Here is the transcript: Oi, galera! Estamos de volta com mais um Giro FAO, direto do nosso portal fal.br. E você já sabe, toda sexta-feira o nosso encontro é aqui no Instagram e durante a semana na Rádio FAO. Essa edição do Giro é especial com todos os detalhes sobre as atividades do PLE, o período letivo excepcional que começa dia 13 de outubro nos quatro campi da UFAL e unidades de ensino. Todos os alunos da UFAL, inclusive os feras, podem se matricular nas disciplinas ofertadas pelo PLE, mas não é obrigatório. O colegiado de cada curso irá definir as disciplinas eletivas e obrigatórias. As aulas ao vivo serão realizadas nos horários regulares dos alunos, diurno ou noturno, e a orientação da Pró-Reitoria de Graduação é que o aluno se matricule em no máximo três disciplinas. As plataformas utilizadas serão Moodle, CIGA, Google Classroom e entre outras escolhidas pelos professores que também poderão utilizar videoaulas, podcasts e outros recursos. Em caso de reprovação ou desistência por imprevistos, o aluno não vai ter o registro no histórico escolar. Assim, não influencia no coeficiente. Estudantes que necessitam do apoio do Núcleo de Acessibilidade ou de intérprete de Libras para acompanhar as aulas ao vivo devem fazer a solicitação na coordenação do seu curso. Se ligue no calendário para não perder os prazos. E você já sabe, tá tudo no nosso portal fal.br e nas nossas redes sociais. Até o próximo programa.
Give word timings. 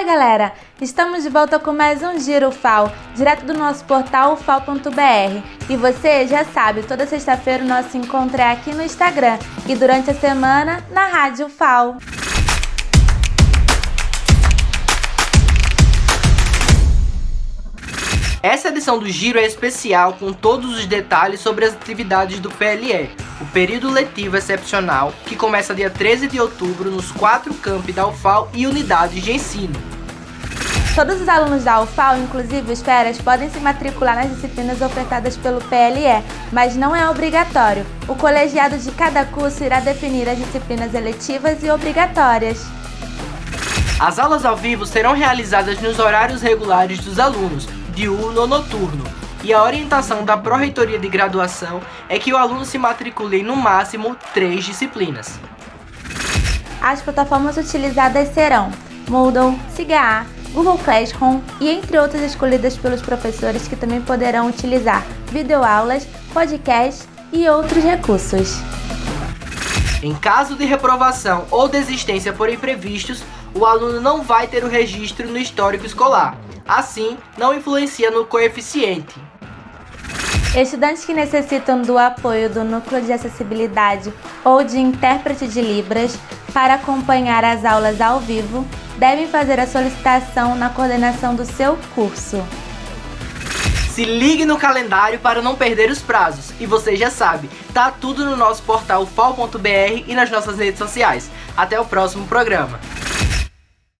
Oi, 0.00 0.06
galera! 0.06 0.54
Estamos 0.80 1.24
de 1.24 1.28
volta 1.28 1.58
com 1.58 1.74
mais 1.74 2.02
um 2.02 2.18
Giro 2.18 2.50
FAO, 2.50 2.90
direto 3.14 3.44
do 3.44 3.52
nosso 3.52 3.84
portal 3.84 4.34
fal.br. 4.34 5.44
E 5.68 5.76
você 5.76 6.26
já 6.26 6.42
sabe, 6.42 6.82
toda 6.84 7.06
sexta-feira 7.06 7.62
o 7.62 7.68
nosso 7.68 7.98
encontro 7.98 8.40
é 8.40 8.50
aqui 8.50 8.72
no 8.72 8.82
Instagram 8.82 9.38
e 9.68 9.74
durante 9.74 10.10
a 10.10 10.14
semana 10.14 10.82
na 10.90 11.06
Rádio 11.06 11.50
FAO. 11.50 11.98
Essa 18.42 18.68
edição 18.68 18.98
do 18.98 19.06
Giro 19.06 19.38
é 19.38 19.44
especial 19.44 20.14
com 20.14 20.32
todos 20.32 20.78
os 20.78 20.86
detalhes 20.86 21.40
sobre 21.40 21.66
as 21.66 21.74
atividades 21.74 22.40
do 22.40 22.50
PLE, 22.50 23.10
o 23.38 23.44
período 23.52 23.90
letivo 23.90 24.38
excepcional 24.38 25.12
que 25.26 25.36
começa 25.36 25.74
dia 25.74 25.90
13 25.90 26.26
de 26.26 26.40
outubro 26.40 26.90
nos 26.90 27.12
quatro 27.12 27.52
campi 27.52 27.92
da 27.92 28.08
UFAL 28.08 28.50
e 28.54 28.66
unidades 28.66 29.22
de 29.22 29.30
ensino. 29.30 29.89
Todos 30.94 31.20
os 31.20 31.28
alunos 31.28 31.64
da 31.64 31.80
UFAL, 31.80 32.18
inclusive 32.18 32.72
os 32.72 32.82
feras, 32.82 33.16
podem 33.18 33.48
se 33.48 33.60
matricular 33.60 34.16
nas 34.16 34.28
disciplinas 34.28 34.82
ofertadas 34.82 35.36
pelo 35.36 35.60
PLE, 35.60 36.22
mas 36.52 36.74
não 36.74 36.94
é 36.94 37.08
obrigatório. 37.08 37.86
O 38.08 38.14
colegiado 38.14 38.76
de 38.76 38.90
cada 38.90 39.24
curso 39.24 39.62
irá 39.62 39.78
definir 39.80 40.28
as 40.28 40.36
disciplinas 40.36 40.92
eletivas 40.92 41.62
e 41.62 41.70
obrigatórias. 41.70 42.66
As 44.00 44.18
aulas 44.18 44.44
ao 44.44 44.56
vivo 44.56 44.84
serão 44.84 45.12
realizadas 45.12 45.80
nos 45.80 45.98
horários 45.98 46.42
regulares 46.42 46.98
dos 47.00 47.18
alunos, 47.18 47.68
diurno 47.94 48.40
ou 48.40 48.46
noturno, 48.48 49.04
e 49.44 49.54
a 49.54 49.62
orientação 49.62 50.24
da 50.24 50.36
Pró-Reitoria 50.36 50.98
de 50.98 51.08
Graduação 51.08 51.80
é 52.08 52.18
que 52.18 52.32
o 52.32 52.36
aluno 52.36 52.64
se 52.64 52.78
matricule 52.78 53.40
em 53.40 53.44
no 53.44 53.56
máximo 53.56 54.16
três 54.34 54.64
disciplinas. 54.64 55.38
As 56.82 57.00
plataformas 57.00 57.56
utilizadas 57.56 58.28
serão 58.34 58.70
Moodle, 59.08 59.58
CIGA, 59.74 60.26
Google 60.52 60.78
Classroom 60.78 61.40
e 61.60 61.68
entre 61.68 61.98
outras 61.98 62.22
escolhidas 62.22 62.76
pelos 62.76 63.00
professores 63.00 63.68
que 63.68 63.76
também 63.76 64.00
poderão 64.00 64.48
utilizar 64.48 65.06
videoaulas, 65.30 66.06
podcasts 66.32 67.08
e 67.32 67.48
outros 67.48 67.82
recursos. 67.82 68.58
Em 70.02 70.14
caso 70.14 70.56
de 70.56 70.64
reprovação 70.64 71.44
ou 71.50 71.68
desistência 71.68 72.32
por 72.32 72.48
imprevistos, 72.48 73.22
o 73.54 73.66
aluno 73.66 74.00
não 74.00 74.22
vai 74.22 74.46
ter 74.46 74.64
o 74.64 74.68
registro 74.68 75.28
no 75.28 75.38
histórico 75.38 75.84
escolar. 75.84 76.36
Assim, 76.66 77.18
não 77.36 77.54
influencia 77.54 78.10
no 78.10 78.24
coeficiente. 78.24 79.14
Estudantes 80.56 81.04
que 81.04 81.14
necessitam 81.14 81.82
do 81.82 81.96
apoio 81.96 82.50
do 82.50 82.64
Núcleo 82.64 83.00
de 83.02 83.12
Acessibilidade 83.12 84.12
ou 84.44 84.64
de 84.64 84.78
intérprete 84.78 85.46
de 85.46 85.60
Libras 85.60 86.18
para 86.52 86.74
acompanhar 86.74 87.44
as 87.44 87.64
aulas 87.64 88.00
ao 88.00 88.18
vivo 88.18 88.66
devem 89.00 89.26
fazer 89.26 89.58
a 89.58 89.66
solicitação 89.66 90.54
na 90.54 90.68
coordenação 90.68 91.34
do 91.34 91.46
seu 91.46 91.78
curso. 91.94 92.46
Se 93.90 94.04
ligue 94.04 94.44
no 94.44 94.58
calendário 94.58 95.18
para 95.18 95.40
não 95.40 95.56
perder 95.56 95.90
os 95.90 96.00
prazos. 96.00 96.52
E 96.60 96.66
você 96.66 96.94
já 96.94 97.10
sabe, 97.10 97.48
tá 97.72 97.90
tudo 97.90 98.26
no 98.26 98.36
nosso 98.36 98.62
portal 98.62 99.06
fal.br 99.06 100.04
e 100.06 100.14
nas 100.14 100.30
nossas 100.30 100.58
redes 100.58 100.78
sociais. 100.78 101.30
Até 101.56 101.80
o 101.80 101.84
próximo 101.84 102.26
programa. 102.26 102.78